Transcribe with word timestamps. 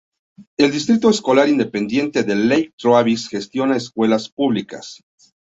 El 0.57 0.71
Distrito 0.71 1.11
Escolar 1.11 1.47
Independiente 1.47 2.23
de 2.23 2.35
Lake 2.35 2.73
Travis 2.75 3.29
gestiona 3.29 3.77
escuelas 3.77 4.29
públicas. 4.31 5.03